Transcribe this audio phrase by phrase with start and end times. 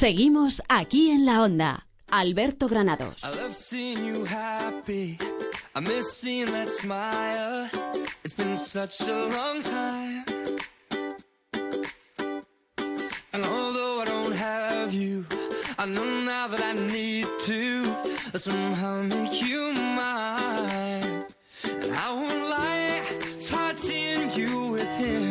[0.00, 1.86] Seguimos aquí en la onda.
[2.08, 3.22] Alberto Granados.
[3.22, 5.18] I love seeing you happy.
[5.74, 7.68] I miss seeing that smile.
[8.24, 10.24] It's been such a long time.
[13.34, 15.26] And although I don't have you,
[15.78, 21.26] I know now that I need to somehow make you mine.
[21.62, 23.02] And I won't lie,
[23.36, 25.29] it's hard seeing you with him.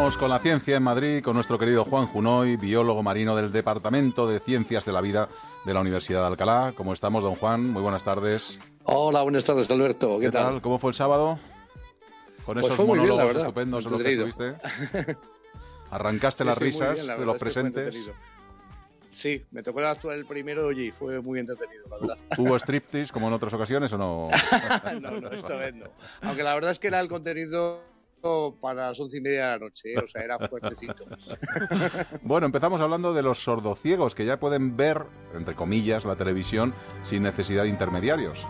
[0.00, 4.26] Vamos con la ciencia en Madrid con nuestro querido Juan Junoy, biólogo marino del Departamento
[4.26, 5.28] de Ciencias de la Vida
[5.66, 6.72] de la Universidad de Alcalá.
[6.74, 7.70] ¿Cómo estamos, don Juan?
[7.70, 8.58] Muy buenas tardes.
[8.84, 10.18] Hola, buenas tardes, Alberto.
[10.18, 10.62] ¿Qué, tal?
[10.62, 11.38] ¿Cómo fue el sábado?
[12.46, 15.16] Con Pues esos fue muy bien, la monólogos verdad, estupendos en los que estuviste.
[15.90, 17.94] Arrancaste Sí, las sí, risas bien, la de los es que fue presentes.
[19.10, 22.18] Sí, me tocó actuar el primero y fue muy entretenido, la verdad.
[22.38, 24.28] ¿Hubo striptease como en otras ocasiones o no?
[24.98, 25.88] no, no, esta vez no.
[26.22, 27.89] Aunque la verdad es que era el contenido
[28.60, 29.98] para las once y media de la noche, ¿eh?
[29.98, 31.06] o sea, era fuertecito.
[32.22, 35.04] Bueno, empezamos hablando de los sordociegos que ya pueden ver,
[35.34, 38.46] entre comillas, la televisión sin necesidad de intermediarios.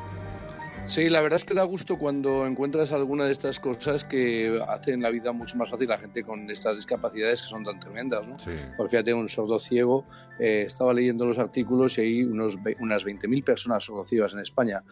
[0.86, 5.02] Sí, la verdad es que da gusto cuando encuentras alguna de estas cosas que hacen
[5.02, 8.38] la vida mucho más fácil a gente con estas discapacidades que son tan tremendas, ¿no?
[8.38, 8.50] Sí.
[8.88, 10.04] Fíjate, un sordo ciego,
[10.38, 14.82] eh, estaba leyendo los artículos y hay unos, unas 20.000 personas sordociegas en España.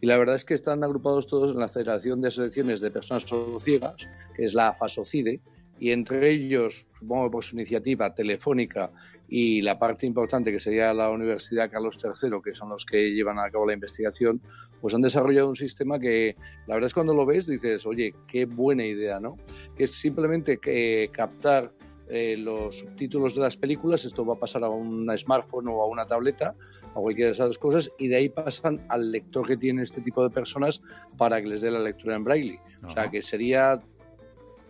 [0.00, 3.22] Y la verdad es que están agrupados todos en la Federación de Asociaciones de Personas
[3.22, 5.40] Sordociegas, que es la FASOCIDE,
[5.78, 8.90] y entre ellos, supongo por su iniciativa telefónica
[9.28, 13.38] y la parte importante que sería la Universidad Carlos III, que son los que llevan
[13.38, 14.40] a cabo la investigación,
[14.80, 16.36] pues han desarrollado un sistema que
[16.66, 19.36] la verdad es cuando lo ves dices, oye, qué buena idea, ¿no?
[19.76, 21.72] Que es simplemente que captar
[22.08, 25.86] eh, los subtítulos de las películas, esto va a pasar a un smartphone o a
[25.86, 26.54] una tableta,
[26.90, 30.22] a cualquiera de esas cosas, y de ahí pasan al lector que tiene este tipo
[30.22, 30.80] de personas
[31.16, 32.60] para que les dé la lectura en braille.
[32.84, 33.80] O sea, que sería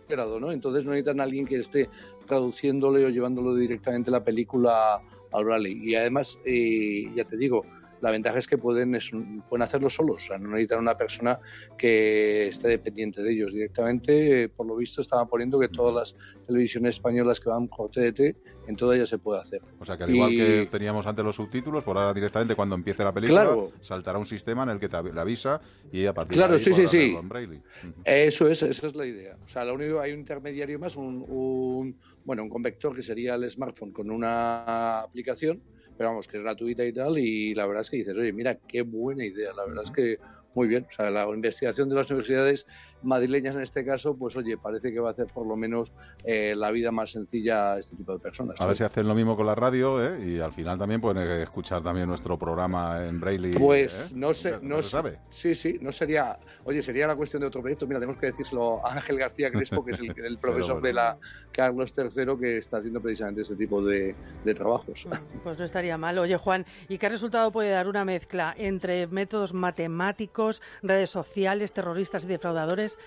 [0.07, 0.51] grado, ¿no?
[0.51, 1.89] Entonces no necesitan a alguien que esté
[2.25, 5.77] traduciéndole o llevándolo directamente la película al braille.
[5.83, 7.65] Y además, eh, ya te digo,
[7.99, 9.09] la ventaja es que pueden, es
[9.47, 11.39] pueden hacerlo solos, o sea, no necesitan una persona
[11.77, 13.51] que esté dependiente de ellos.
[13.51, 18.37] Directamente, por lo visto, estaban poniendo que todas las televisiones españolas que van por TDT,
[18.67, 19.61] en todas ellas se puede hacer.
[19.79, 22.75] O sea que al igual Y- que teníamos antes los subtítulos, por ahora directamente cuando
[22.75, 23.71] empiece la película, Claro.
[23.81, 26.73] saltará un sistema en el que te avisa y a partir Claro, de ahí sí,
[26.73, 27.15] sí, sí.
[27.17, 27.61] en braille.
[28.03, 29.35] Eso es, esa es la idea.
[29.43, 33.35] O sea, lo único hay un intermediario más, un, un- bueno, un convector que sería
[33.35, 35.63] el smartphone con una aplicación,
[35.97, 38.59] pero vamos, que es gratuita y tal, y la verdad es que dices, oye, mira,
[38.67, 40.19] qué buena idea, la verdad es que
[40.57, 40.87] muy bien.
[40.89, 42.65] O sea, la investigación de las universidades
[43.03, 45.91] madrileñas en este caso, pues oye, parece que va a hacer por lo menos
[46.23, 48.59] eh, la vida más sencilla a este tipo de personas.
[48.59, 50.19] A ver si hacen lo mismo con la radio ¿eh?
[50.27, 53.51] y al final también pueden eh, escuchar también nuestro programa en braille.
[53.59, 54.13] Pues ¿eh?
[54.15, 54.89] no sé, Nunca- no se sé.
[54.89, 55.19] sabe.
[55.29, 56.39] Sí, sí, no sería.
[56.63, 57.85] Oye, sería la cuestión de otro proyecto.
[57.85, 60.87] Mira, tenemos que decírselo a Ángel García Crespo, que es el, el profesor bueno.
[60.87, 61.17] de la
[61.51, 65.07] Carlos III, que está haciendo precisamente ese tipo de, de trabajos.
[65.43, 66.17] Pues no estaría mal.
[66.17, 70.46] Oye, Juan, ¿y qué resultado puede dar una mezcla entre métodos matemáticos,
[70.81, 72.97] redes sociales, terroristas y defraudadores?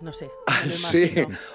[0.00, 0.30] No sé.
[0.66, 1.12] Sí,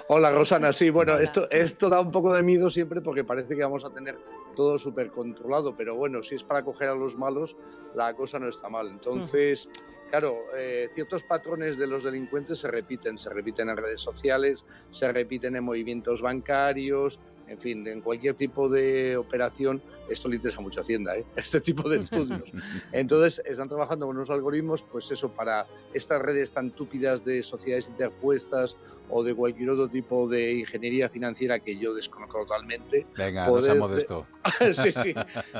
[0.08, 1.22] hola Rosana, sí, bueno, Hola.
[1.22, 4.18] esto, esto da un poco de miedo siempre porque parece que vamos a tener
[4.54, 7.56] todo súper controlado, pero bueno, si es para coger a los malos,
[7.94, 8.88] la cosa no está mal.
[8.88, 9.68] Entonces,
[10.10, 15.12] claro, eh, ciertos patrones de los delincuentes se repiten, se repiten en redes sociales, se
[15.12, 20.80] repiten en movimientos bancarios, en fin, en cualquier tipo de operación, esto le interesa mucho
[20.80, 21.24] a Hacienda, ¿eh?
[21.36, 22.52] este tipo de estudios.
[22.92, 27.88] Entonces, están trabajando con unos algoritmos, pues eso, para estas redes tan túpidas de sociedades
[27.88, 28.76] interpuestas
[29.08, 33.06] o de cualquier otro tipo de ingeniería financiera que yo desconozco totalmente.
[33.16, 34.26] Venga, poder de- modesto.
[34.82, 35.14] sí, sí,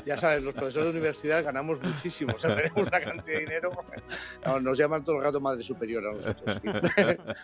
[0.05, 3.71] ya sabes, los profesores de universidad ganamos muchísimo, o sea, tenemos una cantidad de dinero.
[4.45, 6.61] No, nos llaman todo el rato madre superiora a nosotros.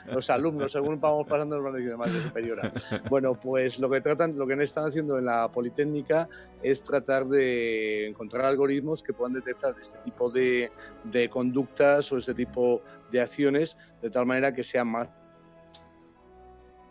[0.07, 2.73] Los alumnos, según vamos pasando, nos van diciendo madre superiora.
[3.09, 6.29] Bueno, pues lo que tratan, lo que están haciendo en la Politécnica
[6.63, 10.71] es tratar de encontrar algoritmos que puedan detectar este tipo de,
[11.05, 15.09] de conductas o este tipo de acciones de tal manera que sean más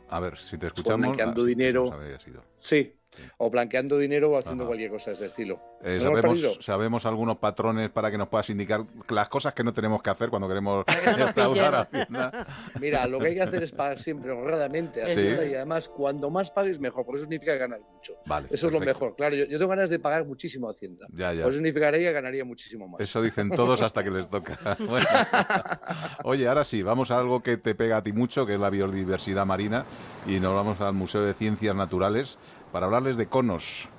[0.09, 0.99] A ver, si te escuchamos.
[1.07, 1.91] blanqueando ah, dinero.
[2.19, 2.43] sido.
[2.57, 2.95] Sí,
[3.37, 4.67] o blanqueando dinero o haciendo Ajá.
[4.69, 5.59] cualquier cosa de ese estilo.
[5.83, 10.01] Eh, sabemos, sabemos algunos patrones para que nos puedas indicar las cosas que no tenemos
[10.01, 11.81] que hacer cuando queremos defraudar a.
[11.81, 12.47] Hacienda.
[12.79, 15.11] Mira, lo que hay que hacer es pagar siempre honradamente a Sí.
[15.13, 18.13] Hacienda y además cuando más pagues mejor, porque eso significa ganar mucho.
[18.25, 19.15] Vale, Eso es lo mejor.
[19.15, 21.05] Claro, yo, yo tengo ganas de pagar muchísimo a Hacienda.
[21.13, 21.41] Ya, ya.
[21.41, 23.01] Eso significaría que ganaría muchísimo más.
[23.01, 24.57] Eso dicen todos hasta que les toca.
[24.91, 25.07] Bueno.
[26.23, 28.69] Oye, ahora sí, vamos a algo que te pega a ti mucho, que es la
[28.69, 29.85] biodiversidad marina,
[30.27, 32.37] y nos vamos al Museo de Ciencias Naturales
[32.71, 33.89] para hablarles de conos.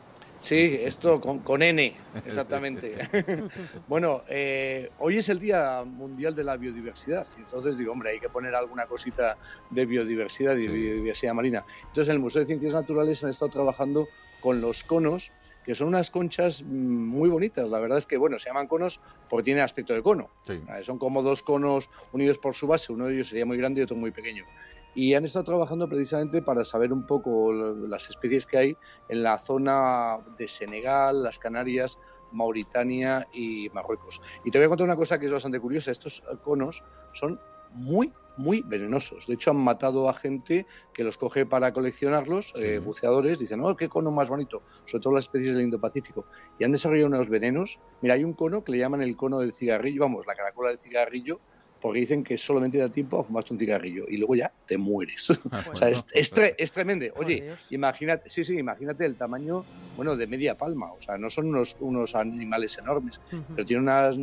[0.40, 2.98] Sí, esto con, con N, exactamente.
[3.86, 8.18] bueno, eh, hoy es el Día Mundial de la Biodiversidad, y entonces digo, hombre, hay
[8.18, 9.38] que poner alguna cosita
[9.70, 10.68] de biodiversidad y Sí.
[10.68, 11.64] biodiversidad marina.
[11.86, 14.08] Entonces, en el Museo de Ciencias Naturales han estado trabajando
[14.40, 15.30] con los conos,
[15.64, 16.66] que son unas conchas mm,
[17.06, 17.68] muy bonitas.
[17.68, 20.28] La verdad es que, bueno, se llaman conos porque tienen aspecto de cono.
[20.44, 20.54] Sí.
[20.54, 23.80] Eh, Son como dos conos unidos por su base, uno de ellos sería muy grande
[23.80, 24.44] y otro muy pequeño.
[24.94, 28.76] Y han estado trabajando precisamente para saber un poco las especies que hay
[29.08, 31.98] en la zona de Senegal, las Canarias,
[32.32, 34.20] Mauritania y Marruecos.
[34.44, 35.90] Y te voy a contar una cosa que es bastante curiosa.
[35.90, 37.40] Estos conos son
[37.70, 39.26] muy, muy venenosos.
[39.26, 42.62] De hecho, han matado a gente que los coge para coleccionarlos, Sí.
[42.62, 46.26] eh, buceadores, dicen, oh, qué cono más bonito, sobre todo las especies del Indo-Pacífico.
[46.58, 47.78] Y han desarrollado unos venenos.
[48.02, 50.78] Mira, hay un cono que le llaman el cono del cigarrillo, vamos, la caracola del
[50.78, 51.40] cigarrillo,
[51.82, 55.26] porque dicen que solamente da tiempo a fumarte un cigarrillo y luego ya te mueres.
[55.72, 57.04] o sea, es, es, tre- es tremendo.
[57.16, 57.66] Oye, Dios.
[57.70, 60.92] imagínate, sí, sí, imagínate el tamaño, bueno, de media palma.
[60.92, 63.20] O sea, no son unos, unos animales enormes,
[63.52, 64.16] pero tienen unas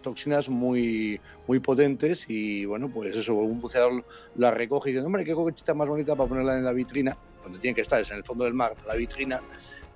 [0.00, 4.04] toxinas muy, muy potentes y, bueno, pues eso, un buceador
[4.34, 7.58] la recoge y dice, hombre, qué cochita más bonita para ponerla en la vitrina, donde
[7.58, 9.40] tiene que estar, es en el fondo del mar, la vitrina,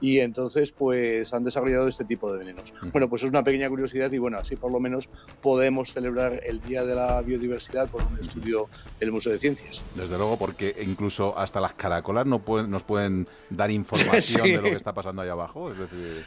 [0.01, 2.75] y entonces pues han desarrollado este tipo de venenos.
[2.93, 5.09] Bueno, pues es una pequeña curiosidad y bueno, así por lo menos
[5.41, 8.69] podemos celebrar el Día de la Biodiversidad con un estudio
[9.01, 9.81] del Museo de Ciencias.
[9.95, 14.51] Desde luego, porque incluso hasta las caracolas no pueden, nos pueden dar información Sí.
[14.53, 15.73] de lo que está pasando ahí abajo.
[15.73, 16.25] Es decir,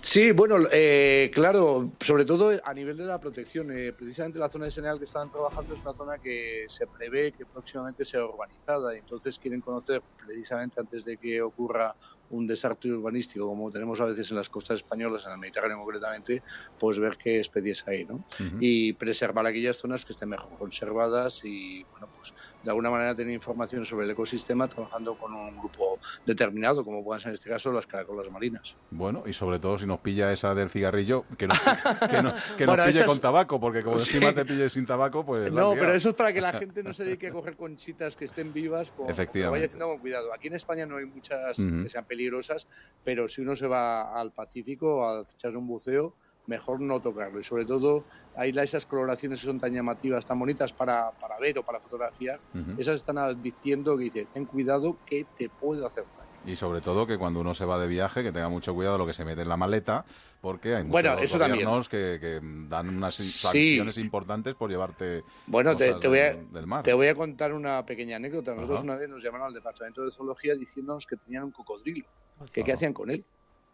[0.00, 3.70] Sí, bueno, eh, claro, sobre todo a nivel de la protección.
[3.72, 7.32] eh, precisamente la zona de Senegal que están trabajando es una zona que se prevé
[7.32, 11.96] que próximamente sea urbanizada y entonces quieren conocer precisamente antes de que ocurra
[12.28, 16.42] un desastre urbanístico como tenemos a veces en las costas españolas, en el Mediterráneo concretamente,
[16.78, 18.24] pues ver qué especies hay, ¿no?
[18.60, 23.34] Y preservar aquellas zonas que estén mejor conservadas y, bueno, pues de alguna manera tener
[23.34, 27.72] información sobre el ecosistema trabajando con un grupo determinado, como puedan ser en este caso
[27.72, 28.78] las caracolas marinas.
[28.90, 31.58] Bueno, y sobre todo si nos pilla esa del cigarrillo, que nos,
[32.10, 34.16] que no- que nos Bueno, pille con tabaco, porque como Sí.
[34.16, 35.50] encima te pille sin tabaco, pues...
[35.50, 38.26] No, pero eso es para que la gente no se dedique a coger conchitas que
[38.26, 39.50] estén vivas, con, Efectivamente.
[39.58, 40.32] vaya haciendo con cuidado.
[40.32, 42.68] Aquí en España no hay muchas que sean peligrosas,
[43.02, 46.14] pero si uno se va al Pacífico a echar un buceo,
[46.46, 47.40] mejor no tocarlo.
[47.40, 51.58] Y sobre todo, hay esas coloraciones que son tan llamativas, tan bonitas para, para ver
[51.58, 52.40] o para fotografiar,
[52.78, 56.04] esas están advirtiendo que dice, ten cuidado que te puedo hacer.
[56.48, 59.06] Y sobre todo que cuando uno se va de viaje, que tenga mucho cuidado lo
[59.06, 60.06] que se mete en la maleta,
[60.40, 61.64] porque hay muchos Bueno, eso también.
[61.66, 63.24] gobiernos que, que dan unas Sí.
[63.30, 66.82] sanciones importantes por llevarte Bueno, te, cosas te voy a, del, del mar.
[66.84, 68.52] te voy a contar una pequeña anécdota.
[68.54, 68.84] Nosotros Ajá.
[68.84, 72.06] una vez nos llamaron al departamento de zoología diciéndonos que tenían un cocodrilo.
[72.50, 72.64] que Ajá.
[72.66, 73.24] qué hacían con él.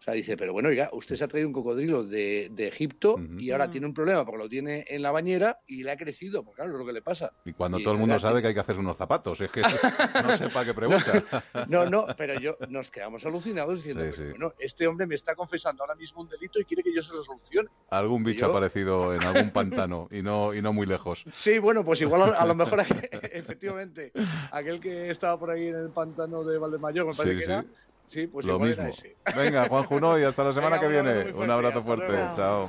[0.04, 3.16] O sea, dice, pero bueno, oiga, usted se ha traído un cocodrilo de, de Egipto
[3.38, 6.44] y ahora tiene un problema porque lo tiene en la bañera y le ha crecido.
[6.44, 7.32] Pues claro, es lo que le pasa.
[7.46, 9.62] Y cuando y todo el mundo sabe que hay que hacerse unos zapatos, es que
[10.22, 11.24] no sepa qué pregunta.
[11.68, 15.82] No, no, pero yo nos quedamos alucinados diciendo, Sí, bueno, este hombre me está confesando
[15.84, 17.70] ahora mismo un delito y quiere que yo se lo solucione.
[17.88, 21.24] Algún bicho Yo- ha aparecido en algún pantano y no, y no muy lejos.
[21.32, 22.80] Sí, bueno, pues igual a, a lo mejor
[23.32, 24.12] efectivamente
[24.50, 27.64] aquel que estaba por ahí en el pantano de Valdemayor, me parece Sí, que era.
[28.06, 28.84] Sí, pues Lo mismo.
[28.84, 29.16] ese.
[29.34, 31.44] Venga, Juan Junoy, hasta la semana Venga, que un abrazo viene.
[31.44, 32.32] Un abrazo fuerte, luego.
[32.34, 32.68] Chao.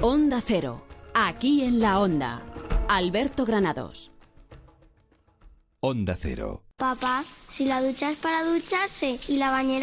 [0.00, 0.84] Onda Cero.
[1.14, 2.42] Aquí en la Onda.
[2.88, 4.10] Alberto Granados.
[5.80, 6.62] Onda Cero.
[6.76, 9.72] Papá, si la ducha es para ducharse y la bañera